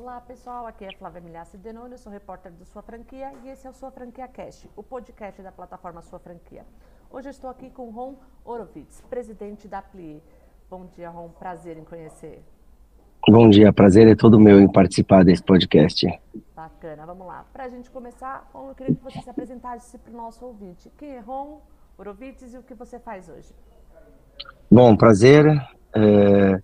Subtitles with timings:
[0.00, 3.66] Olá pessoal, aqui é Flávia Milhace Denoni, eu sou repórter do Sua Franquia e esse
[3.66, 6.64] é o Sua Franquia Cast, o podcast da plataforma Sua Franquia.
[7.10, 8.14] Hoje eu estou aqui com Ron
[8.44, 10.22] Orovitz, presidente da Plie.
[10.70, 12.44] Bom dia, Ron, prazer em conhecer.
[13.28, 16.06] Bom dia, prazer é todo meu em participar desse podcast.
[16.54, 17.44] Bacana, vamos lá.
[17.52, 20.88] Para a gente começar, Ron, eu queria que você se apresentasse para o nosso ouvinte.
[20.96, 21.60] Quem é Ron
[21.98, 23.52] Orovitz e o que você faz hoje?
[24.70, 25.44] Bom, prazer.
[25.92, 26.62] É...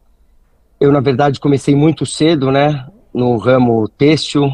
[0.79, 2.87] Eu, na verdade, comecei muito cedo, né?
[3.15, 4.51] No ramo têxtil.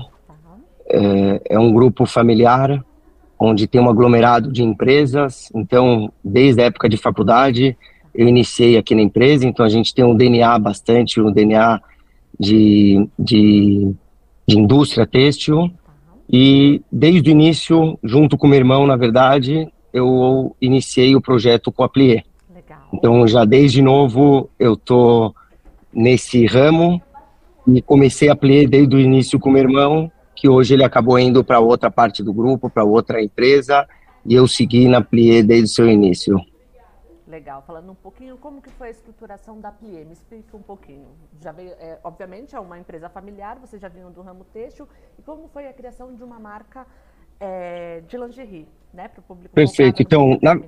[0.93, 2.85] É, é, um grupo familiar
[3.39, 5.51] onde tem um aglomerado de empresas.
[5.55, 7.77] Então, desde a época de faculdade,
[8.15, 9.47] eu iniciei aqui na empresa.
[9.47, 11.81] Então, a gente tem um DNA bastante, um DNA
[12.39, 13.95] de, de,
[14.47, 15.71] de indústria têxtil.
[16.29, 21.83] E desde o início, junto com meu irmão, na verdade, eu iniciei o projeto com
[21.83, 22.25] a Plié.
[22.93, 25.35] Então, já desde novo, eu tô
[25.93, 27.01] nesse ramo
[27.67, 31.45] e comecei a Plié desde o início com meu irmão, que hoje ele acabou indo
[31.45, 33.87] para outra parte do grupo, para outra empresa,
[34.25, 36.41] e eu segui na Plié desde o seu início.
[37.27, 37.63] Legal.
[37.65, 40.05] Falando um pouquinho, como que foi a estruturação da Plié?
[40.05, 41.07] Me explica um pouquinho.
[41.41, 45.23] Já veio, é, obviamente, é uma empresa familiar, você já vinha do ramo têxtil, e
[45.23, 46.87] como foi a criação de uma marca
[47.39, 49.55] é, de lingerie, né, para o público?
[49.55, 50.03] Perfeito.
[50.03, 50.61] Então, na,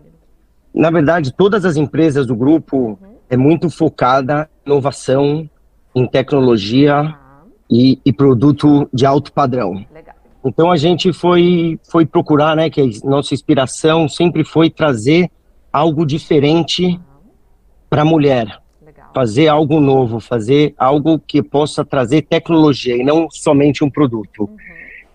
[0.72, 3.16] na verdade, todas as empresas do grupo uhum.
[3.28, 5.50] é muito focada em inovação,
[5.94, 7.14] em tecnologia
[7.70, 9.84] e, e, produto de alto padrão.
[9.92, 10.14] Legal.
[10.44, 15.30] Então a gente foi, foi procurar, né, que a nossa inspiração sempre foi trazer
[15.72, 17.00] algo diferente
[17.88, 18.60] para a mulher.
[18.84, 19.10] Legal.
[19.14, 24.44] Fazer algo novo, fazer algo que possa trazer tecnologia e não somente um produto.
[24.44, 24.56] Uhum.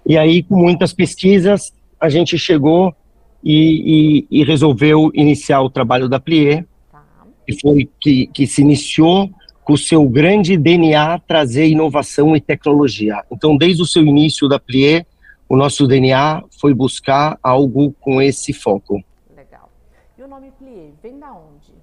[0.06, 2.96] E aí, com muitas pesquisas, a gente chegou
[3.44, 7.04] e, e, e resolveu iniciar o trabalho da Plié, tá.
[7.46, 9.30] que foi que, que se iniciou
[9.68, 13.22] com o seu grande DNA trazer inovação e tecnologia.
[13.30, 15.06] Então, desde o seu início da Plié,
[15.50, 19.04] o nosso DNA foi buscar algo com esse foco.
[19.36, 19.70] Legal.
[20.18, 21.74] E o nome Plié vem da onde?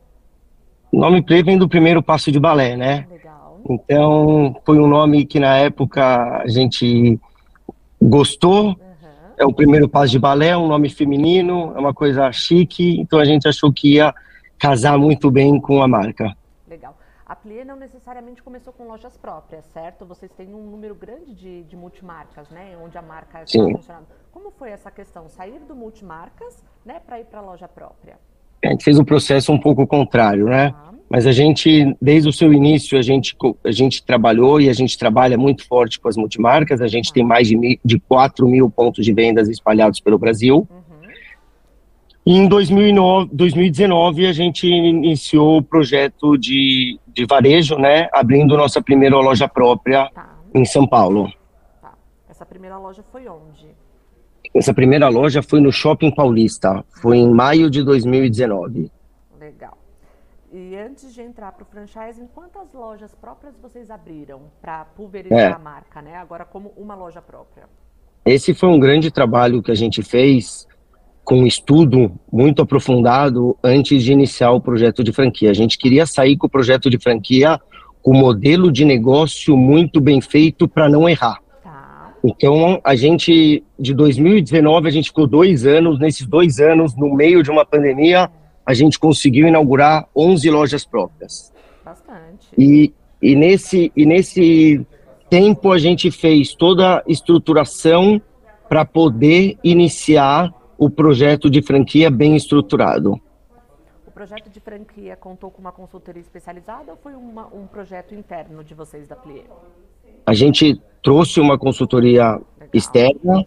[0.90, 3.06] O nome Plié vem do primeiro passo de balé, né?
[3.10, 3.60] Legal.
[3.68, 7.20] Então, foi um nome que na época a gente
[8.00, 8.68] gostou.
[8.68, 8.76] Uhum.
[9.36, 13.18] É o primeiro passo de balé, é um nome feminino, é uma coisa chique, então
[13.18, 14.14] a gente achou que ia
[14.58, 16.34] casar muito bem com a marca.
[17.26, 20.04] A Plie não necessariamente começou com lojas próprias, certo?
[20.04, 22.76] Vocês têm um número grande de, de multimarcas, né?
[22.82, 24.06] Onde a marca está funcionando.
[24.30, 25.28] Como foi essa questão?
[25.28, 28.18] Sair do multimarcas, né, para ir para a loja própria?
[28.62, 30.74] A gente fez um processo um pouco contrário, né?
[30.74, 30.92] Ah.
[31.08, 34.98] Mas a gente, desde o seu início, a gente, a gente trabalhou e a gente
[34.98, 36.80] trabalha muito forte com as multimarcas.
[36.80, 37.14] A gente ah.
[37.14, 40.66] tem mais de, de 4 mil pontos de vendas espalhados pelo Brasil.
[40.70, 40.83] Uhum.
[42.26, 48.08] E em 2009, 2019, a gente iniciou o projeto de, de varejo, né?
[48.14, 50.30] Abrindo nossa primeira loja própria tá.
[50.54, 51.30] em São Paulo.
[51.82, 51.92] Tá.
[52.26, 53.68] Essa primeira loja foi onde?
[54.54, 56.82] Essa primeira loja foi no Shopping Paulista.
[57.02, 58.90] Foi em maio de 2019.
[59.38, 59.76] Legal.
[60.50, 65.52] E antes de entrar para o franchising, quantas lojas próprias vocês abriram para pulverizar é.
[65.52, 66.16] a marca, né?
[66.16, 67.64] Agora como uma loja própria.
[68.24, 70.66] Esse foi um grande trabalho que a gente fez
[71.24, 75.50] com um estudo muito aprofundado antes de iniciar o projeto de franquia.
[75.50, 77.58] A gente queria sair com o projeto de franquia
[78.02, 81.40] com um modelo de negócio muito bem feito para não errar.
[81.62, 82.12] Tá.
[82.22, 85.98] Então, a gente, de 2019, a gente ficou dois anos.
[85.98, 88.30] Nesses dois anos, no meio de uma pandemia,
[88.66, 91.50] a gente conseguiu inaugurar 11 lojas próprias.
[91.82, 92.48] Bastante.
[92.58, 92.92] E,
[93.22, 94.86] e, nesse, e nesse
[95.30, 98.20] tempo, a gente fez toda a estruturação
[98.68, 103.20] para poder iniciar o projeto de franquia bem estruturado.
[104.06, 108.62] O projeto de franquia contou com uma consultoria especializada ou foi uma, um projeto interno
[108.62, 109.44] de vocês da Plié?
[110.26, 112.44] A gente trouxe uma consultoria Legal.
[112.72, 113.44] externa, uhum.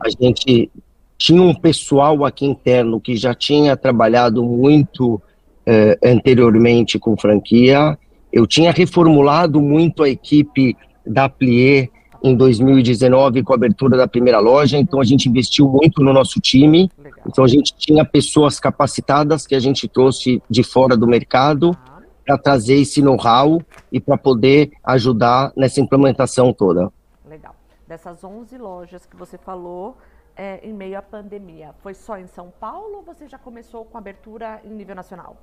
[0.00, 0.70] a gente
[1.16, 5.20] tinha um pessoal aqui interno que já tinha trabalhado muito
[5.66, 7.98] eh, anteriormente com franquia.
[8.32, 11.88] Eu tinha reformulado muito a equipe da Plié
[12.22, 16.40] em 2019 com a abertura da primeira loja, então a gente investiu muito no nosso
[16.40, 16.90] time.
[17.26, 21.76] Então a gente tinha pessoas capacitadas que a gente trouxe de fora do mercado
[22.24, 26.92] para trazer esse know-how e para poder ajudar nessa implementação toda.
[27.26, 27.54] Legal.
[27.86, 29.96] Dessas 11 lojas que você falou,
[30.36, 33.96] é, em meio à pandemia, foi só em São Paulo ou você já começou com
[33.96, 35.36] abertura em nível nacional?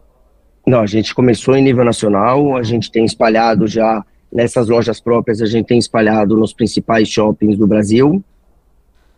[0.65, 4.03] Não, a gente começou em nível nacional, a gente tem espalhado já
[4.35, 8.21] Nessas lojas próprias a gente tem espalhado nos principais shoppings do Brasil.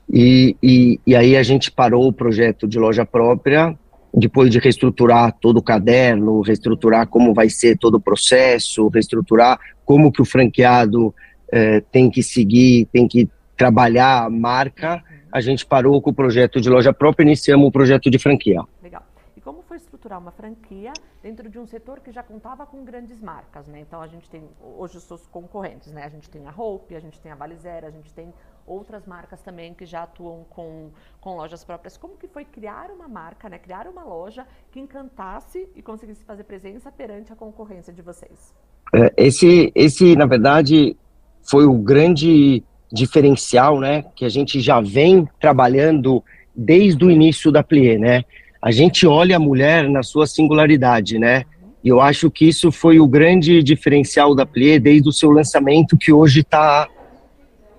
[0.08, 3.76] E, e, e aí a gente parou o projeto de loja própria,
[4.14, 10.12] depois de reestruturar todo o caderno, reestruturar como vai ser todo o processo, reestruturar como
[10.12, 11.12] que o franqueado
[11.52, 13.28] é, tem que seguir, tem que
[13.58, 17.72] trabalhar a marca, a gente parou com o projeto de loja própria e iniciamos o
[17.72, 18.62] projeto de franquia.
[18.84, 19.02] Legal.
[19.36, 23.22] E como foi estruturar uma franquia dentro de um setor que já contava com grandes
[23.22, 23.82] marcas, né?
[23.82, 26.04] Então a gente tem hoje os seus concorrentes, né?
[26.04, 28.34] A gente tem a Hope, a gente tem a Valizera, a gente tem
[28.66, 30.90] outras marcas também que já atuam com,
[31.20, 31.98] com lojas próprias.
[31.98, 33.60] Como que foi criar uma marca, né?
[33.60, 38.54] Criar uma loja que encantasse e conseguisse fazer presença perante a concorrência de vocês?
[38.94, 40.96] É, esse, esse, na verdade,
[41.42, 44.04] foi o grande diferencial, né?
[44.16, 46.24] Que a gente já vem trabalhando
[46.56, 48.24] desde o início da Plié, né?
[48.62, 51.44] A gente olha a mulher na sua singularidade, né?
[51.84, 55.98] E eu acho que isso foi o grande diferencial da Plié desde o seu lançamento,
[55.98, 56.88] que hoje está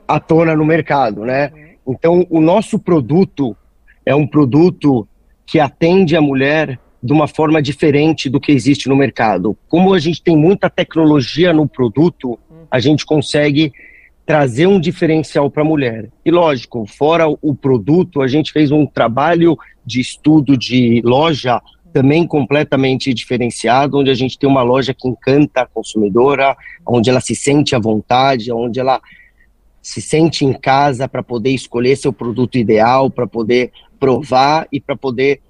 [0.06, 1.52] à tona no mercado, né?
[1.86, 3.56] Então, o nosso produto
[4.04, 5.06] é um produto
[5.46, 9.56] que atende a mulher de uma forma diferente do que existe no mercado.
[9.68, 12.38] Como a gente tem muita tecnologia no produto,
[12.70, 13.72] a gente consegue
[14.28, 16.10] trazer um diferencial para a mulher.
[16.22, 21.62] E lógico, fora o produto, a gente fez um trabalho de estudo de loja
[21.94, 26.54] também completamente diferenciado, onde a gente tem uma loja que encanta a consumidora,
[26.86, 29.00] onde ela se sente à vontade, onde ela
[29.80, 34.94] se sente em casa para poder escolher seu produto ideal, para poder provar e para
[34.94, 35.40] poder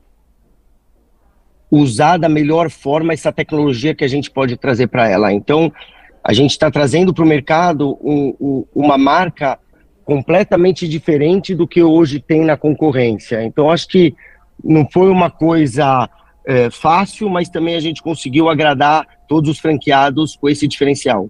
[1.69, 5.33] usar da melhor forma essa tecnologia que a gente pode trazer para ela.
[5.33, 5.73] Então,
[6.23, 9.59] a gente está trazendo para o mercado um, um, uma marca
[10.05, 13.45] completamente diferente do que hoje tem na concorrência.
[13.45, 14.15] Então, acho que
[14.63, 16.09] não foi uma coisa
[16.47, 21.29] é, fácil, mas também a gente conseguiu agradar todos os franqueados com esse diferencial.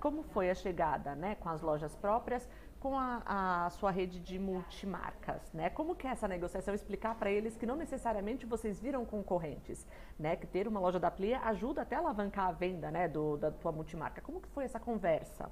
[0.00, 2.46] Como foi a chegada né, com as lojas próprias,
[2.84, 3.22] com a,
[3.64, 5.70] a, sua rede de multimarcas, né?
[5.70, 6.74] Como que é essa negociação?
[6.74, 9.86] Explicar para eles que não necessariamente vocês viram concorrentes,
[10.20, 10.36] né?
[10.36, 13.08] Que ter uma loja da Plia ajuda até a alavancar a venda, né?
[13.08, 14.20] Do, da tua multimarca.
[14.20, 15.50] Como que foi essa conversa?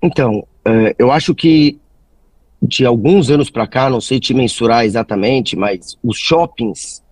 [0.00, 1.80] Então, é, eu acho que
[2.62, 7.02] de alguns anos para cá, não sei te mensurar exatamente, mas os shoppings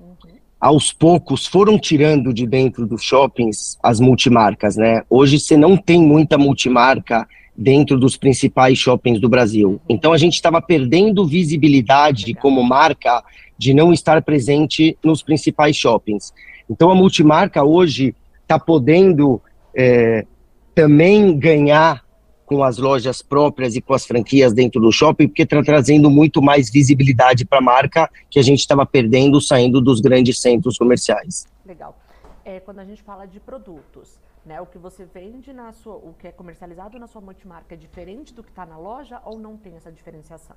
[0.61, 5.03] aos poucos foram tirando de dentro dos shoppings as multimarcas, né?
[5.11, 7.27] Hoje você não tem muita multimarca
[7.57, 9.81] dentro dos principais shoppings do Brasil.
[9.89, 13.23] Então a gente estava perdendo visibilidade como marca
[13.59, 16.33] de não estar presente nos principais shoppings.
[16.69, 19.41] Então a multimarca hoje está podendo
[19.75, 20.27] é,
[20.75, 22.03] também ganhar
[22.47, 26.43] com as lojas próprias e com as franquias dentro do shopping, porque está trazendo muito
[26.43, 31.47] mais visibilidade para a marca que a gente estava perdendo saindo dos grandes centros comerciais.
[31.65, 31.97] Legal.
[32.45, 36.15] É, quando a gente fala de produtos, né, o que você vende na sua, o
[36.19, 39.57] que é comercializado na sua multimarca é diferente do que está na loja ou não
[39.57, 40.57] tem essa diferenciação?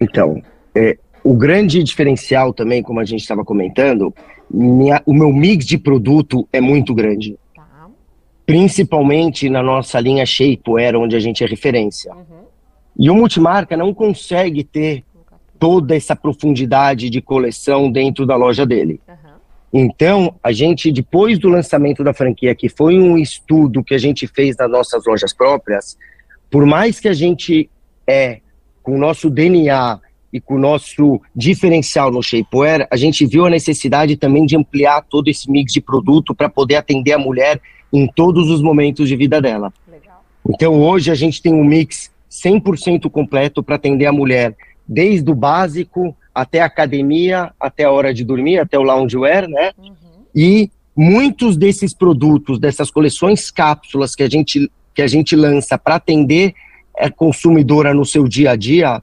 [0.00, 0.42] Então,
[0.74, 4.14] é, o grande diferencial também, como a gente estava comentando,
[4.50, 7.38] minha, o meu mix de produto é muito grande
[8.50, 12.12] principalmente na nossa linha Shapewear, onde a gente é referência.
[12.12, 12.42] Uhum.
[12.98, 15.04] E o multimarca não consegue ter
[15.56, 19.00] toda essa profundidade de coleção dentro da loja dele.
[19.06, 19.14] Uhum.
[19.72, 24.26] Então, a gente, depois do lançamento da franquia, que foi um estudo que a gente
[24.26, 25.96] fez nas nossas lojas próprias,
[26.50, 27.70] por mais que a gente
[28.06, 28.40] é,
[28.82, 30.00] com o nosso DNA
[30.32, 35.02] e com o nosso diferencial no shapewear, a gente viu a necessidade também de ampliar
[35.02, 37.60] todo esse mix de produto para poder atender a mulher
[37.92, 39.72] em todos os momentos de vida dela.
[39.90, 40.24] Legal.
[40.48, 45.34] Então hoje a gente tem um mix 100% completo para atender a mulher, desde o
[45.34, 49.72] básico até a academia, até a hora de dormir, até o loungewear, né?
[49.76, 49.94] Uhum.
[50.34, 55.96] E muitos desses produtos, dessas coleções cápsulas que a gente, que a gente lança para
[55.96, 56.54] atender
[56.98, 59.02] a consumidora no seu dia a dia,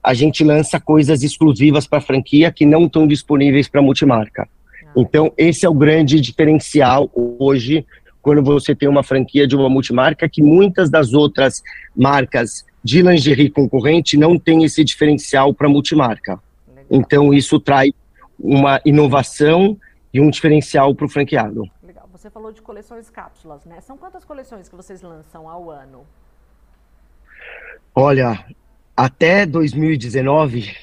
[0.00, 4.48] a gente lança coisas exclusivas para franquia que não estão disponíveis para multimarca.
[4.84, 4.92] Ah.
[4.96, 7.84] Então, esse é o grande diferencial hoje
[8.22, 11.64] quando você tem uma franquia de uma multimarca que muitas das outras
[11.96, 16.40] marcas de lingerie concorrente não tem esse diferencial para multimarca.
[16.90, 17.92] Então isso traz
[18.38, 19.76] uma inovação
[20.12, 21.68] e um diferencial para o franqueado.
[21.82, 22.08] Legal.
[22.12, 23.80] Você falou de coleções cápsulas, né?
[23.80, 26.04] São quantas coleções que vocês lançam ao ano?
[27.94, 28.44] Olha,
[28.96, 30.74] até 2019,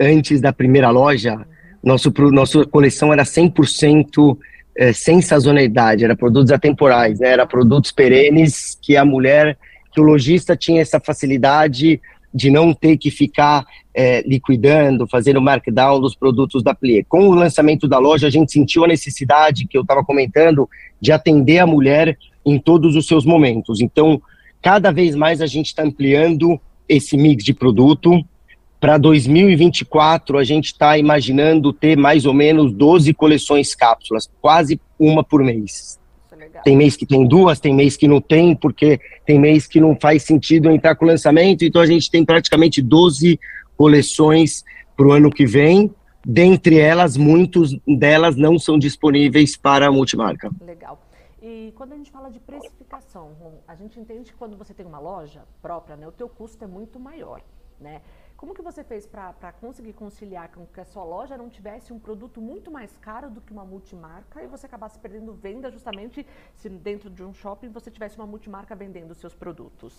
[0.00, 1.44] antes da primeira loja, uhum.
[1.82, 4.36] nosso, nossa coleção era 100%
[4.76, 7.28] é, sem sazonalidade, era produtos atemporais, né?
[7.28, 9.56] era produtos perenes que a mulher,
[9.92, 12.00] que o lojista tinha essa facilidade
[12.34, 13.64] de não ter que ficar
[13.94, 17.04] é, liquidando, fazendo markdown dos produtos da Plie.
[17.04, 20.68] Com o lançamento da loja, a gente sentiu a necessidade, que eu estava comentando,
[21.00, 23.80] de atender a mulher em todos os seus momentos.
[23.80, 24.20] Então,
[24.60, 28.24] cada vez mais a gente está ampliando esse mix de produto,
[28.84, 35.24] para 2024, a gente está imaginando ter mais ou menos 12 coleções cápsulas, quase uma
[35.24, 35.98] por mês.
[36.62, 39.96] Tem mês que tem duas, tem mês que não tem, porque tem mês que não
[39.96, 41.64] faz sentido entrar com o lançamento.
[41.64, 43.40] Então a gente tem praticamente 12
[43.76, 44.64] coleções
[44.96, 45.90] para o ano que vem.
[46.26, 50.50] Dentre elas, muitas delas não são disponíveis para a multimarca.
[50.64, 50.98] Legal.
[51.42, 53.32] E quando a gente fala de precificação,
[53.68, 56.66] a gente entende que quando você tem uma loja própria, né, o teu custo é
[56.66, 57.42] muito maior,
[57.78, 58.00] né?
[58.44, 61.98] Como que você fez para conseguir conciliar com que a sua loja não tivesse um
[61.98, 66.68] produto muito mais caro do que uma multimarca e você acabasse perdendo venda justamente se
[66.68, 69.94] dentro de um shopping você tivesse uma multimarca vendendo seus produtos?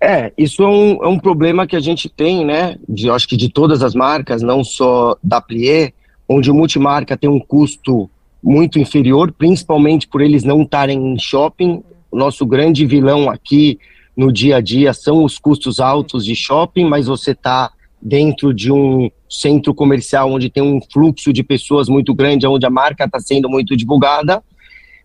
[0.00, 2.78] É, isso é um, é um problema que a gente tem, né?
[2.88, 5.92] De, acho que de todas as marcas, não só da Plié,
[6.26, 8.08] onde o multimarca tem um custo
[8.42, 11.84] muito inferior, principalmente por eles não estarem em shopping.
[12.10, 13.78] O nosso grande vilão aqui
[14.20, 17.70] no dia a dia são os custos altos de shopping, mas você está
[18.02, 22.70] dentro de um centro comercial onde tem um fluxo de pessoas muito grande, onde a
[22.70, 24.42] marca está sendo muito divulgada,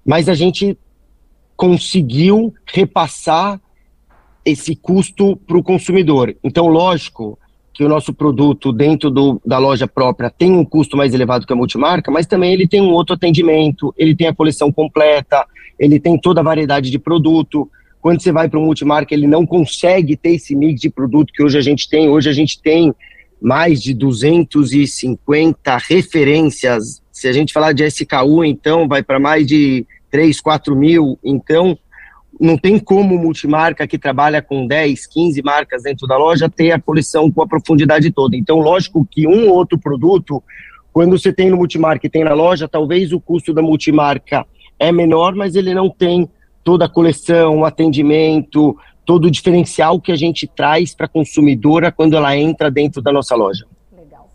[0.06, 0.78] mas a gente
[1.56, 3.62] conseguiu repassar
[4.44, 6.36] esse custo para o consumidor.
[6.44, 7.40] Então, lógico
[7.74, 11.54] que o nosso produto dentro do, da loja própria tem um custo mais elevado que
[11.54, 15.46] a multimarca, mas também ele tem um outro atendimento, ele tem a coleção completa,
[15.80, 17.72] ele tem toda a variedade de produto.
[18.06, 21.42] Quando você vai para o multimarca, ele não consegue ter esse mix de produto que
[21.42, 22.08] hoje a gente tem.
[22.08, 22.94] Hoje a gente tem
[23.42, 27.02] mais de 250 referências.
[27.12, 31.18] Se a gente falar de SKU, então, vai para mais de 3, 4 mil.
[31.24, 31.76] Então,
[32.40, 36.80] não tem como multimarca que trabalha com 10, 15 marcas dentro da loja ter a
[36.80, 38.38] coleção com a profundidade toda.
[38.38, 40.44] Então, lógico que um ou outro produto,
[40.94, 44.46] quando você tem no multimarca e tem na loja, talvez o custo da multimarca
[44.78, 46.30] é menor, mas ele não tem
[46.66, 51.92] toda a coleção, o atendimento, todo o diferencial que a gente traz para a consumidora
[51.92, 53.68] quando ela entra dentro da nossa loja.
[53.96, 54.28] Legal.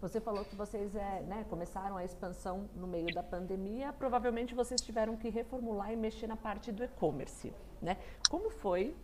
[0.00, 3.92] Você falou que vocês é, né, começaram a expansão no meio da pandemia.
[3.92, 7.52] Provavelmente vocês tiveram que reformular e mexer na parte do e-commerce.
[7.82, 7.98] Né?
[8.30, 8.94] Como foi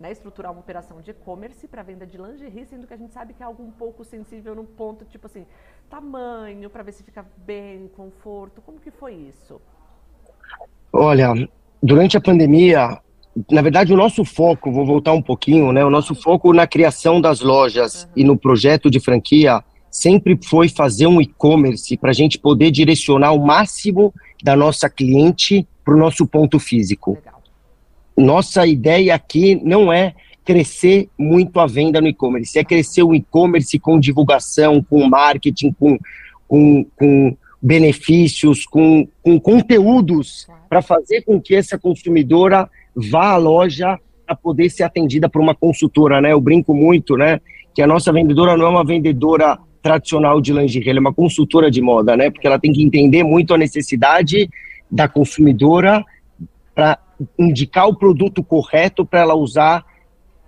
[0.00, 3.34] né, estruturar uma operação de e-commerce para venda de lingerie, sendo que a gente sabe
[3.34, 5.46] que é algo um pouco sensível no ponto, tipo assim,
[5.90, 8.62] tamanho, para ver se fica bem, conforto.
[8.62, 9.60] Como que foi isso?
[10.90, 11.34] Olha,
[11.82, 12.98] durante a pandemia,
[13.50, 15.84] na verdade, o nosso foco, vou voltar um pouquinho, né?
[15.84, 18.10] O nosso foco na criação das lojas uhum.
[18.16, 23.32] e no projeto de franquia sempre foi fazer um e-commerce para a gente poder direcionar
[23.32, 27.14] o máximo da nossa cliente para o nosso ponto físico.
[27.14, 27.42] Legal.
[28.16, 33.78] Nossa ideia aqui não é crescer muito a venda no e-commerce, é crescer o e-commerce
[33.78, 35.98] com divulgação, com marketing, com,
[36.46, 43.98] com, com benefícios, com, com conteúdos para fazer com que essa consumidora vá à loja
[44.24, 46.32] para poder ser atendida por uma consultora, né?
[46.32, 47.40] Eu brinco muito, né?
[47.74, 51.68] Que a nossa vendedora não é uma vendedora tradicional de lingerie, ela é uma consultora
[51.72, 52.30] de moda, né?
[52.30, 54.48] Porque ela tem que entender muito a necessidade
[54.88, 56.04] da consumidora
[56.72, 56.96] para
[57.36, 59.84] indicar o produto correto para ela usar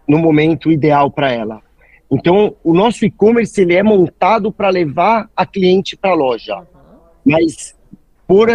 [0.06, 1.60] no momento ideal para ela.
[2.08, 6.62] Então, o nosso e-commerce ele é montado para levar a cliente para a loja.
[7.24, 7.74] Mas
[8.26, 8.48] por,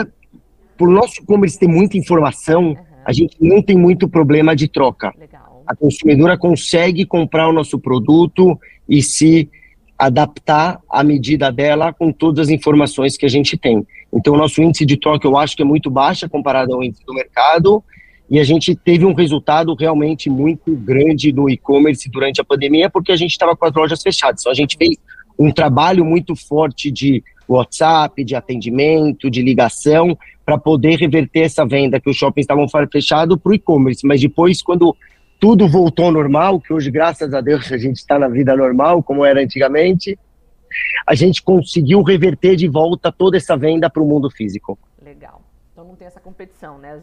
[0.78, 2.78] por nosso e-commerce ter muita informação, uhum.
[3.06, 5.14] a gente não tem muito problema de troca.
[5.18, 5.64] Legal.
[5.66, 8.58] A consumidora consegue comprar o nosso produto
[8.88, 9.50] e se
[9.98, 13.86] adaptar à medida dela com todas as informações que a gente tem.
[14.14, 17.04] Então, o nosso índice de troca eu acho que é muito baixo comparado ao índice
[17.06, 17.84] do mercado
[18.30, 23.12] e a gente teve um resultado realmente muito grande no e-commerce durante a pandemia porque
[23.12, 24.42] a gente estava com as lojas fechadas.
[24.42, 24.96] Então, a gente fez
[25.38, 32.00] um trabalho muito forte de WhatsApp, de atendimento, de ligação, para poder reverter essa venda
[32.00, 34.06] que os shoppings estavam fechados para o e-commerce.
[34.06, 34.96] Mas depois, quando
[35.40, 39.04] tudo voltou ao normal, que hoje, graças a Deus, a gente está na vida normal,
[39.04, 40.18] como era antigamente,
[41.06, 44.78] a gente conseguiu reverter de volta toda essa venda para o mundo físico.
[45.02, 45.42] Legal.
[45.72, 47.00] Então não tem essa competição, né?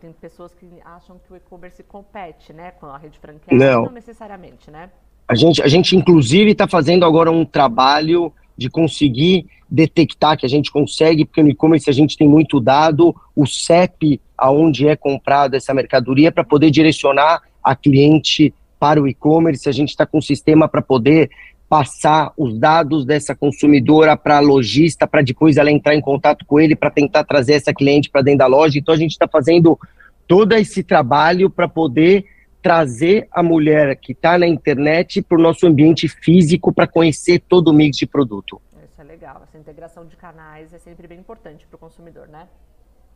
[0.00, 3.92] Tem pessoas que acham que o e-commerce compete, né, com a rede franqueada, não, não
[3.92, 4.90] necessariamente, né?
[5.28, 10.48] A gente, a gente inclusive está fazendo agora um trabalho de conseguir detectar que a
[10.48, 15.54] gente consegue, porque no e-commerce a gente tem muito dado, o CEP, aonde é comprado
[15.54, 19.68] essa mercadoria, para poder direcionar a cliente para o e-commerce.
[19.68, 21.30] A gente está com um sistema para poder
[21.68, 26.58] passar os dados dessa consumidora para a lojista, para depois ela entrar em contato com
[26.58, 28.78] ele para tentar trazer essa cliente para dentro da loja.
[28.78, 29.78] Então a gente está fazendo
[30.26, 32.24] todo esse trabalho para poder
[32.68, 37.68] trazer a mulher que está na internet para o nosso ambiente físico para conhecer todo
[37.68, 38.60] o mix de produto.
[38.84, 39.40] Isso é legal.
[39.42, 42.46] Essa integração de canais é sempre bem importante para o consumidor, né?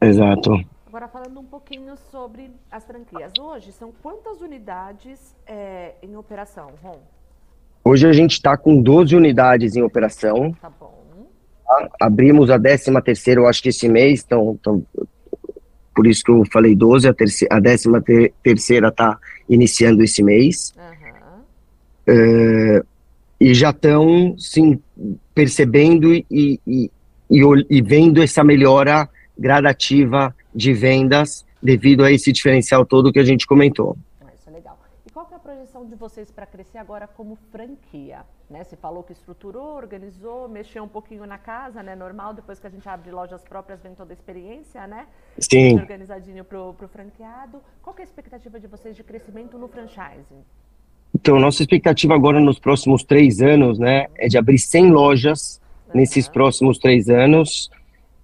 [0.00, 0.58] Exato.
[0.86, 3.30] Agora falando um pouquinho sobre as franquias.
[3.38, 7.00] Hoje são quantas unidades é, em operação, Ron?
[7.84, 10.54] Hoje a gente está com 12 unidades em operação.
[10.62, 11.02] Tá bom.
[12.00, 14.82] Abrimos a 13 terceira, eu acho que esse mês, então, então
[15.94, 19.18] por isso que eu falei 12, a, terceira, a décima ter, terceira está
[19.48, 20.74] iniciando esse mês.
[22.08, 22.82] Uhum.
[23.40, 24.78] E já estão sim,
[25.34, 26.90] percebendo e, e,
[27.30, 29.08] e, e vendo essa melhora
[29.38, 33.96] gradativa de vendas devido a esse diferencial todo que a gente comentou.
[35.14, 38.24] Ah, isso é qual a projeção de vocês para crescer agora como franquia?
[38.48, 38.64] Né?
[38.64, 41.94] Você falou que estruturou, organizou, mexeu um pouquinho na casa, né?
[41.94, 45.06] Normal, depois que a gente abre lojas próprias, vem toda a experiência, né?
[45.38, 45.74] Sim.
[45.74, 47.60] Organizadinho para o franqueado.
[47.82, 50.42] Qual é a expectativa de vocês de crescimento no franchising?
[51.14, 56.00] Então, nossa expectativa agora nos próximos três anos, né, é de abrir 100 lojas uhum.
[56.00, 57.70] nesses próximos três anos.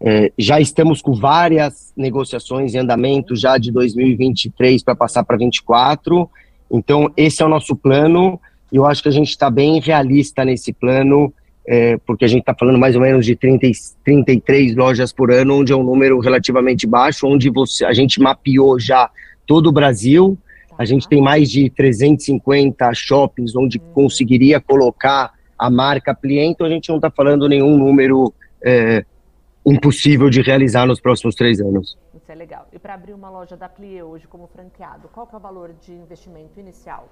[0.00, 6.30] É, já estamos com várias negociações em andamento já de 2023 para passar para 2024.
[6.70, 8.40] Então, esse é o nosso plano.
[8.72, 11.32] E eu acho que a gente está bem realista nesse plano,
[11.66, 13.66] é, porque a gente está falando mais ou menos de 30,
[14.04, 18.78] 33 lojas por ano, onde é um número relativamente baixo, onde você, a gente mapeou
[18.78, 19.10] já
[19.46, 20.36] todo o Brasil.
[20.78, 23.92] A gente tem mais de 350 shoppings onde uhum.
[23.92, 28.32] conseguiria colocar a marca Plié, então a gente não está falando nenhum número
[28.64, 29.04] é,
[29.66, 31.98] impossível de realizar nos próximos três anos.
[32.28, 32.68] Isso é legal.
[32.70, 35.72] E para abrir uma loja da Plié hoje como franqueado, qual que é o valor
[35.80, 37.08] de investimento inicial?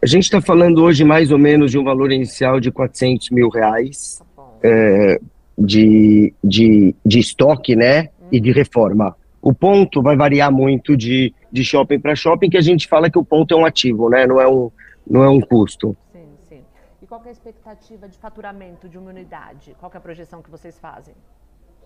[0.00, 3.48] A gente está falando hoje mais ou menos de um valor inicial de 400 mil
[3.48, 5.20] reais tá é,
[5.58, 8.02] de, de, de estoque, né?
[8.02, 8.28] Uhum.
[8.30, 9.16] E de reforma.
[9.42, 13.18] O ponto vai variar muito de, de shopping para shopping, que a gente fala que
[13.18, 14.24] o ponto é um ativo, né?
[14.24, 14.70] Não é um,
[15.04, 15.96] não é um custo.
[16.12, 16.64] Sim, sim.
[17.02, 19.74] E qual é a expectativa de faturamento de uma unidade?
[19.80, 21.12] Qual é a projeção que vocês fazem?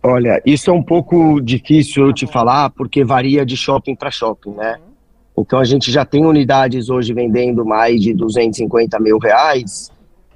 [0.03, 4.53] Olha, isso é um pouco difícil eu te falar, porque varia de shopping para shopping,
[4.53, 4.77] né?
[4.79, 5.43] Uhum.
[5.43, 9.91] Então a gente já tem unidades hoje vendendo mais de 250 mil reais,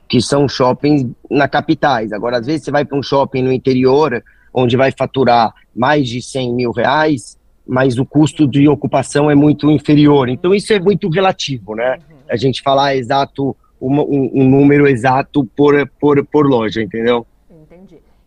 [0.09, 2.13] que são shoppings na capitais.
[2.13, 6.21] Agora, às vezes você vai para um shopping no interior, onde vai faturar mais de
[6.21, 10.29] 100 mil reais, mas o custo de ocupação é muito inferior.
[10.29, 11.99] Então isso é muito relativo, né?
[12.11, 12.17] Uhum.
[12.29, 14.01] A gente falar exato, um,
[14.35, 17.27] um número exato por, por, por loja, entendeu?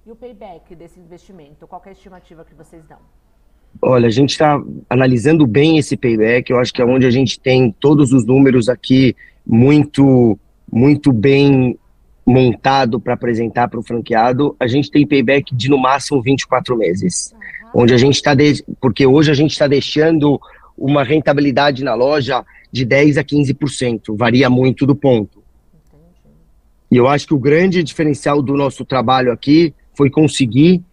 [0.05, 2.99] E o payback desse investimento, qual é a estimativa que vocês dão?
[3.81, 6.51] Olha, a gente está analisando bem esse payback.
[6.51, 10.37] Eu acho que é onde a gente tem todos os números aqui muito,
[10.71, 11.75] muito bem
[12.23, 14.55] montado para apresentar para o franqueado.
[14.59, 17.81] A gente tem payback de no máximo 24 meses, uhum.
[17.81, 18.63] onde a gente está de...
[18.79, 20.39] porque hoje a gente está deixando
[20.77, 25.43] uma rentabilidade na loja de 10 a 15%, varia muito do ponto.
[25.73, 26.35] Entendi.
[26.91, 30.83] E eu acho que o grande diferencial do nosso trabalho aqui foi conseguir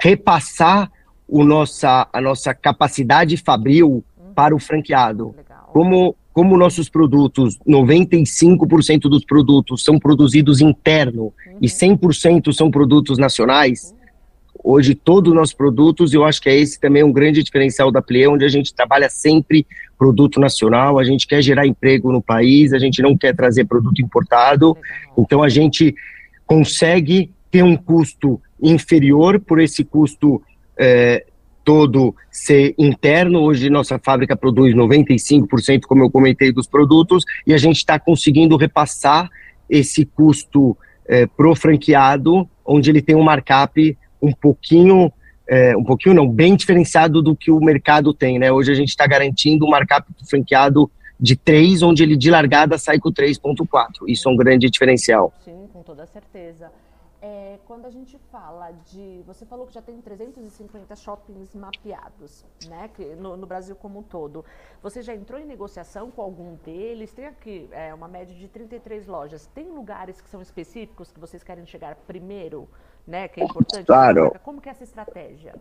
[0.00, 0.90] repassar
[1.30, 4.34] o nossa, a nossa capacidade fabril uhum.
[4.34, 5.34] para o franqueado.
[5.36, 5.70] Legal.
[5.72, 11.58] Como, como nossos produtos, 95% dos produtos são produzidos interno uhum.
[11.60, 14.72] e 100% são produtos nacionais, uhum.
[14.72, 18.02] hoje todos os nossos produtos, eu acho que é esse também um grande diferencial da
[18.02, 19.64] Plié, onde a gente trabalha sempre
[19.96, 24.00] produto nacional, a gente quer gerar emprego no país, a gente não quer trazer produto
[24.02, 24.76] importado,
[25.16, 25.94] então a gente
[26.44, 30.42] consegue ter um custo inferior por esse custo
[30.78, 31.24] é,
[31.64, 33.40] todo ser interno.
[33.40, 38.56] Hoje nossa fábrica produz 95%, como eu comentei, dos produtos, e a gente está conseguindo
[38.56, 39.28] repassar
[39.68, 45.12] esse custo é, pro franqueado, onde ele tem um markup um pouquinho,
[45.48, 48.52] é, um pouquinho não, bem diferenciado do que o mercado tem, né?
[48.52, 52.98] Hoje a gente está garantindo um markup franqueado de 3, onde ele de largada sai
[52.98, 54.08] com 3.4.
[54.08, 55.32] Isso é um grande diferencial.
[55.44, 56.70] Sim, com toda certeza.
[57.22, 59.22] É, quando a gente fala de.
[59.26, 62.88] Você falou que já tem 350 shoppings mapeados, né?
[62.94, 64.42] Que, no, no, Brasil como um todo.
[64.82, 67.12] Você já entrou em negociação com algum deles?
[67.12, 69.46] Tem aqui é, uma média de 33 lojas.
[69.54, 72.66] Tem lugares que são específicos que vocês querem chegar primeiro,
[73.06, 73.28] né?
[73.28, 73.84] Que é importante?
[73.84, 74.32] Claro.
[74.42, 75.54] Como que é essa estratégia?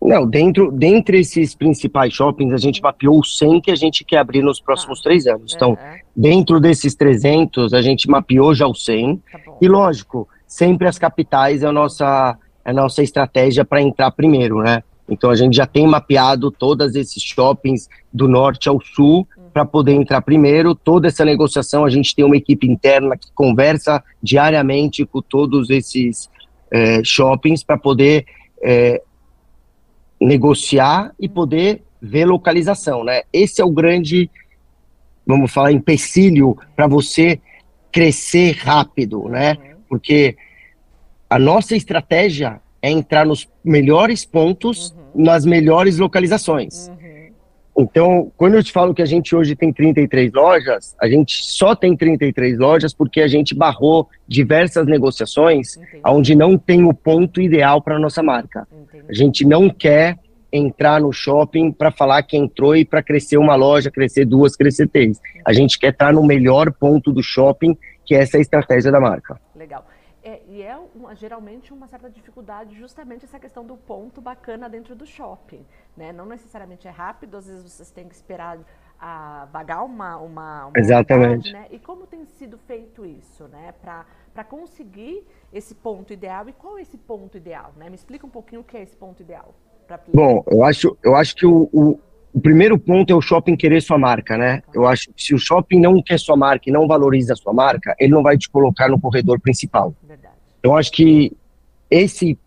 [0.00, 4.42] Não, dentro, dentre esses principais shoppings, a gente mapeou 100 que a gente quer abrir
[4.42, 5.54] nos próximos ah, três anos.
[5.54, 6.00] Então, é.
[6.14, 9.16] dentro desses 300, a gente mapeou já os 100.
[9.16, 14.10] Tá e, lógico, sempre as capitais é a nossa, é a nossa estratégia para entrar
[14.10, 14.82] primeiro, né?
[15.08, 19.92] Então a gente já tem mapeado todos esses shoppings do norte ao sul para poder
[19.92, 20.74] entrar primeiro.
[20.74, 26.28] Toda essa negociação a gente tem uma equipe interna que conversa diariamente com todos esses
[26.70, 28.26] é, shoppings para poder
[28.62, 29.00] é,
[30.20, 33.22] negociar e poder ver localização, né?
[33.32, 34.30] Esse é o grande,
[35.26, 37.40] vamos falar, empecilho para você
[37.90, 39.71] crescer rápido, né?
[39.92, 40.38] Porque
[41.28, 45.22] a nossa estratégia é entrar nos melhores pontos, uhum.
[45.22, 46.88] nas melhores localizações.
[46.88, 47.02] Uhum.
[47.76, 51.74] Então, quando eu te falo que a gente hoje tem 33 lojas, a gente só
[51.76, 56.00] tem 33 lojas porque a gente barrou diversas negociações Entendi.
[56.06, 58.66] onde não tem o ponto ideal para a nossa marca.
[58.72, 59.04] Entendi.
[59.10, 60.18] A gente não quer
[60.50, 64.88] entrar no shopping para falar que entrou e para crescer uma loja, crescer duas, crescer
[64.88, 65.20] três.
[65.46, 67.76] A gente quer estar no melhor ponto do shopping,
[68.06, 69.38] que essa é a estratégia da marca.
[69.62, 69.86] Legal.
[70.24, 74.96] É, e é uma, geralmente uma certa dificuldade justamente essa questão do ponto bacana dentro
[74.96, 75.64] do shopping.
[75.96, 76.12] Né?
[76.12, 78.58] Não necessariamente é rápido, às vezes vocês têm que esperar
[78.98, 81.52] a vagar uma, uma, uma Exatamente.
[81.52, 81.68] Né?
[81.70, 83.72] E como tem sido feito isso, né?
[83.80, 86.48] Para conseguir esse ponto ideal.
[86.48, 87.72] E qual é esse ponto ideal?
[87.76, 87.88] Né?
[87.88, 89.54] Me explica um pouquinho o que é esse ponto ideal.
[90.12, 92.00] Bom, eu acho, eu acho que o, o,
[92.32, 94.62] o, primeiro ponto é o shopping querer sua marca, né?
[94.72, 97.52] Eu acho que se o shopping não quer sua marca e não valoriza a sua
[97.52, 99.94] marca, ele não vai te colocar no corredor principal.
[100.06, 100.34] Verdade.
[100.62, 101.32] Eu acho que
[101.90, 102.38] esse,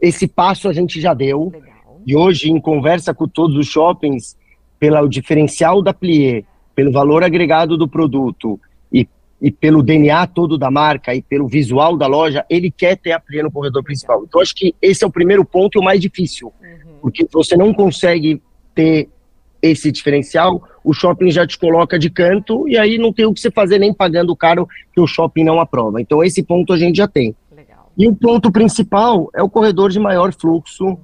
[0.00, 1.50] esse passo a gente já deu.
[1.52, 2.00] Legal.
[2.06, 4.36] E hoje, em conversa com todos os shoppings,
[4.78, 8.60] pelo diferencial da Plié, pelo valor agregado do produto
[8.92, 9.08] e,
[9.40, 13.20] e pelo DNA todo da marca e pelo visual da loja, ele quer ter a
[13.20, 14.24] Plié no corredor principal.
[14.24, 16.98] Então, acho que esse é o primeiro ponto e o mais difícil, uhum.
[17.00, 18.42] porque você não consegue
[18.74, 19.08] ter
[19.64, 23.40] esse diferencial, o shopping já te coloca de canto e aí não tem o que
[23.40, 26.00] você fazer nem pagando caro que o shopping não aprova.
[26.00, 27.34] Então, esse ponto a gente já tem.
[27.54, 27.90] Legal.
[27.96, 30.98] E o ponto principal é o corredor de maior fluxo, uhum.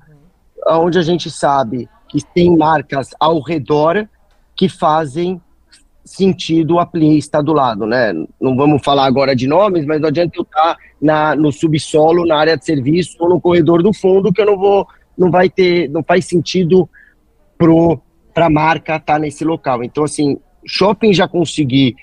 [0.85, 4.07] onde a gente sabe que tem marcas ao redor
[4.55, 5.41] que fazem
[6.05, 8.13] sentido a Pli estar do lado, né?
[8.39, 12.37] Não vamos falar agora de nomes, mas não adianta eu estar na, no subsolo, na
[12.37, 15.89] área de serviço ou no corredor do fundo que eu não vou, não vai ter,
[15.89, 16.89] não faz sentido
[17.57, 18.01] pro
[18.33, 19.83] para a marca estar nesse local.
[19.85, 21.97] Então assim, shopping já consegui,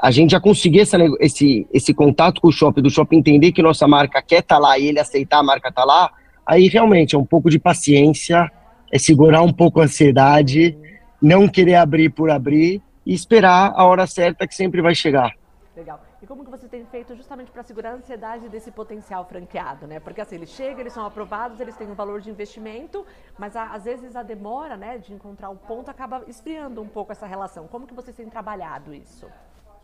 [0.00, 3.62] a gente já conseguiu essa, esse esse contato com o shopping, do shopping entender que
[3.62, 6.10] nossa marca quer estar lá e ele aceitar a marca estar lá,
[6.46, 8.50] aí realmente é um pouco de paciência
[8.90, 10.76] é segurar um pouco a ansiedade,
[11.22, 15.32] não querer abrir por abrir e esperar a hora certa que sempre vai chegar.
[15.76, 16.09] Legal.
[16.22, 19.98] E como que você tem feito justamente para segurar a ansiedade desse potencial franqueado, né?
[19.98, 23.06] Porque assim, eles chegam, eles são aprovados, eles têm um valor de investimento,
[23.38, 27.10] mas a, às vezes a demora, né, de encontrar o ponto acaba esfriando um pouco
[27.12, 27.66] essa relação.
[27.68, 29.26] Como que vocês têm trabalhado isso?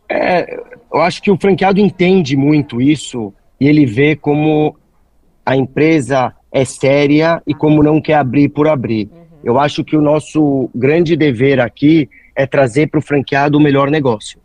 [0.09, 4.77] É, eu acho que o franqueado entende muito isso e ele vê como
[5.45, 9.09] a empresa é séria e como não quer abrir por abrir.
[9.11, 9.27] Uhum.
[9.43, 13.91] Eu acho que o nosso grande dever aqui é trazer para o franqueado o melhor
[13.91, 14.41] negócio.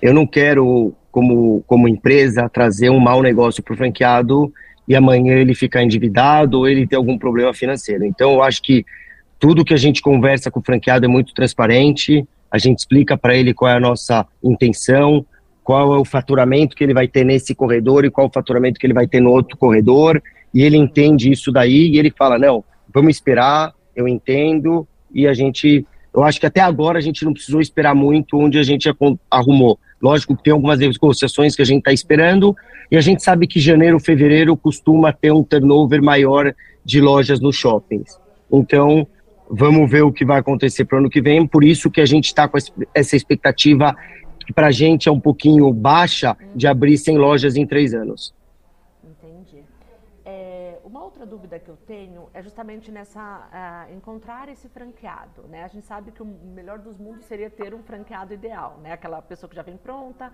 [0.00, 4.52] Eu não quero, como, como empresa, trazer um mau negócio para o franqueado
[4.88, 8.04] e amanhã ele ficar endividado ou ele ter algum problema financeiro.
[8.04, 8.84] Então, eu acho que
[9.38, 13.36] tudo que a gente conversa com o franqueado é muito transparente, a gente explica para
[13.36, 15.24] ele qual é a nossa intenção,
[15.62, 18.80] qual é o faturamento que ele vai ter nesse corredor e qual é o faturamento
[18.80, 20.20] que ele vai ter no outro corredor,
[20.52, 25.34] e ele entende isso daí e ele fala: não, vamos esperar, eu entendo, e a
[25.34, 25.86] gente.
[26.14, 28.90] Eu acho que até agora a gente não precisou esperar muito onde a gente
[29.30, 29.78] arrumou.
[30.02, 32.56] Lógico que tem algumas negociações que a gente está esperando,
[32.90, 37.56] e a gente sabe que janeiro, fevereiro costuma ter um turnover maior de lojas nos
[37.56, 38.18] shoppings.
[38.52, 39.06] Então,
[39.48, 41.46] vamos ver o que vai acontecer para o ano que vem.
[41.46, 42.58] Por isso que a gente está com
[42.94, 43.94] essa expectativa
[44.44, 48.34] que para a gente é um pouquinho baixa de abrir 100 lojas em três anos
[51.22, 53.48] outra dúvida que eu tenho é justamente nessa
[53.88, 55.62] uh, encontrar esse franqueado, né?
[55.64, 58.92] A gente sabe que o melhor dos mundos seria ter um franqueado ideal, né?
[58.92, 60.32] Aquela pessoa que já vem pronta.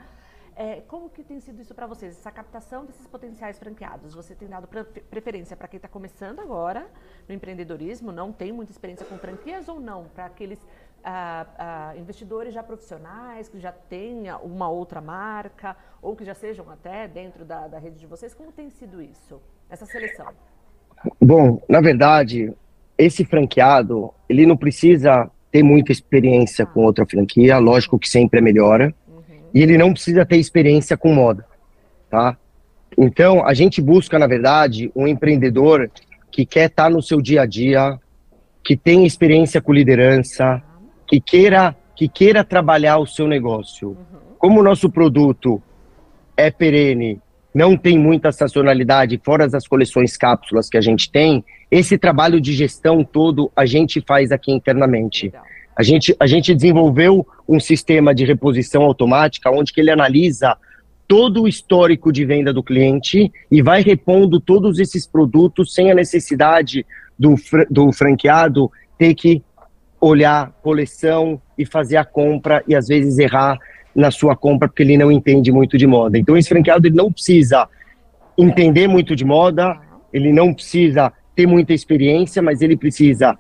[0.57, 4.13] É, como que tem sido isso para vocês, essa captação desses potenciais franqueados?
[4.15, 4.67] Você tem dado
[5.09, 6.91] preferência para quem está começando agora
[7.29, 10.09] no empreendedorismo, não tem muita experiência com franquias ou não?
[10.09, 16.25] Para aqueles uh, uh, investidores já profissionais, que já tenham uma outra marca, ou que
[16.25, 18.35] já sejam até dentro da, da rede de vocês?
[18.35, 20.35] Como tem sido isso, essa seleção?
[21.21, 22.53] Bom, na verdade,
[22.97, 28.43] esse franqueado, ele não precisa ter muita experiência com outra franquia, lógico que sempre é
[28.43, 29.23] melhora, uhum.
[29.55, 31.45] e ele não precisa ter experiência com moda,
[32.11, 32.37] tá?
[32.97, 35.91] Então, a gente busca, na verdade, um empreendedor
[36.31, 37.99] que quer estar no seu dia a dia,
[38.65, 40.63] que tem experiência com liderança,
[41.07, 43.91] que queira, que queira trabalhar o seu negócio.
[43.91, 43.97] Uhum.
[44.39, 45.63] Como o nosso produto
[46.37, 47.21] é perene,
[47.55, 52.53] não tem muita sazonalidade, fora as coleções cápsulas que a gente tem, esse trabalho de
[52.53, 55.33] gestão todo a gente faz aqui internamente.
[55.77, 60.57] A gente, a gente desenvolveu um sistema de reposição automática onde que ele analisa
[61.07, 65.95] todo o histórico de venda do cliente e vai repondo todos esses produtos sem a
[65.95, 66.85] necessidade
[67.19, 67.35] do,
[67.71, 69.43] do franqueado ter que
[70.01, 73.59] olhar coleção e fazer a compra e às vezes errar
[73.95, 76.19] na sua compra porque ele não entende muito de moda.
[76.19, 77.69] Então esse franqueado ele não precisa
[78.37, 79.77] entender muito de moda,
[80.13, 83.37] ele não precisa ter muita experiência, mas ele precisa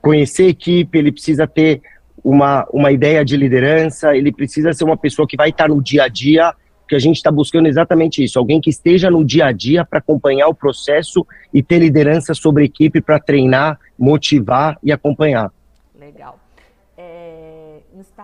[0.00, 1.80] conhecer a equipe, ele precisa ter
[2.22, 6.04] uma, uma ideia de liderança, ele precisa ser uma pessoa que vai estar no dia
[6.04, 6.52] a dia
[6.88, 9.98] que a gente está buscando exatamente isso, alguém que esteja no dia a dia para
[9.98, 15.50] acompanhar o processo e ter liderança sobre a equipe para treinar, motivar e acompanhar.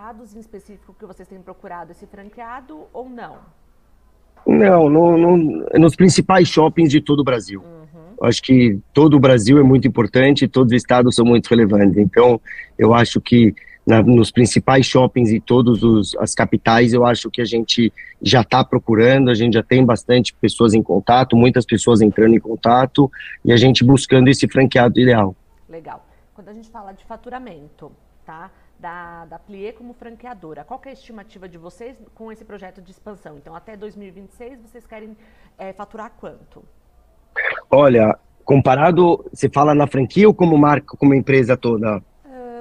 [0.00, 3.36] Estados em específico que vocês têm procurado esse franqueado ou não?
[4.46, 5.36] Não, no, no,
[5.78, 7.60] nos principais shoppings de todo o Brasil.
[7.60, 8.26] Uhum.
[8.26, 11.98] Acho que todo o Brasil é muito importante, todos os estados são muito relevantes.
[11.98, 12.40] Então,
[12.78, 13.54] eu acho que
[13.86, 18.64] na, nos principais shoppings e todas as capitais, eu acho que a gente já está
[18.64, 23.12] procurando, a gente já tem bastante pessoas em contato, muitas pessoas entrando em contato
[23.44, 25.36] e a gente buscando esse franqueado ideal.
[25.68, 26.06] Legal.
[26.32, 27.92] Quando a gente fala de faturamento,
[28.24, 28.50] tá?
[28.78, 32.90] Da, da Plié como franqueadora, qual é a estimativa de vocês com esse projeto de
[32.90, 33.36] expansão?
[33.36, 35.16] Então, até 2026, vocês querem
[35.58, 36.64] é, faturar quanto?
[37.70, 42.02] Olha, comparado, você fala na franquia ou como marca, como empresa toda?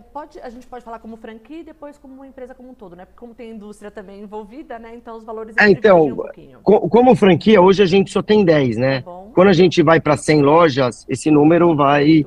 [0.01, 2.95] pode, a gente pode falar como franquia e depois como uma empresa como um todo,
[2.95, 3.05] né?
[3.05, 4.93] Porque como tem indústria também envolvida, né?
[4.95, 6.59] Então os valores é, então, um pouquinho.
[6.61, 9.01] como franquia, hoje a gente só tem 10, né?
[9.01, 12.25] Tá Quando a gente vai para 100 lojas, esse número vai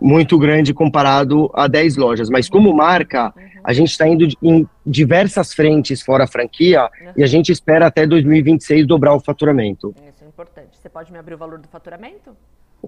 [0.00, 0.72] muito grande.
[0.72, 2.30] comparado a 10 lojas.
[2.30, 3.42] Mas como marca, uhum.
[3.62, 7.12] a gente está indo em diversas frentes fora a franquia uhum.
[7.16, 9.94] e a gente espera até 2026 dobrar o faturamento.
[10.08, 10.78] Isso é importante.
[10.78, 12.36] Você pode me abrir o valor do faturamento?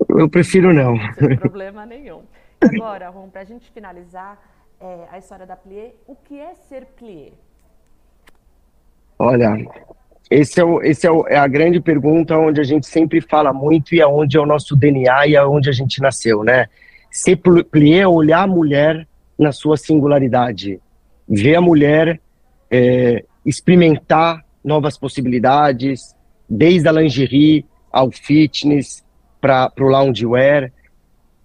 [0.08, 0.96] Eu prefiro não.
[1.18, 2.22] Sem problema nenhum.
[2.60, 4.40] Agora, Rom, para a gente finalizar
[4.80, 7.32] é, a história da Plié, o que é ser Plié?
[9.18, 9.56] Olha,
[10.30, 13.52] esse é, o, esse é, o, é, a grande pergunta onde a gente sempre fala
[13.52, 16.68] muito e é onde é o nosso DNA e é onde a gente nasceu, né?
[17.12, 19.06] Ser plié é olhar a mulher
[19.38, 20.80] na sua singularidade,
[21.28, 22.18] ver a mulher
[22.70, 26.16] é, experimentar novas possibilidades,
[26.48, 29.04] desde a lingerie ao fitness,
[29.42, 30.72] para o loungewear,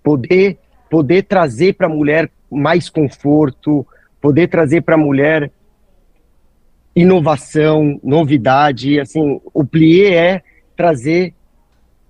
[0.02, 0.58] poder
[0.90, 3.86] poder trazer para a mulher mais conforto,
[4.22, 5.52] poder trazer para a mulher
[6.96, 10.44] inovação, novidade, assim, o plié é
[10.76, 11.34] trazer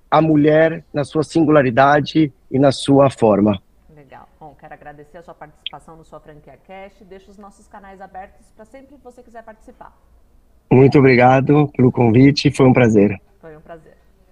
[0.10, 3.62] a mulher na sua singularidade e na sua forma.
[3.96, 4.28] Legal.
[4.40, 7.04] Bom, quero agradecer a sua participação no sua franquia Cast.
[7.04, 9.94] Deixo os nossos canais abertos para sempre que você quiser participar.
[10.72, 13.20] Muito obrigado pelo convite, foi um prazer.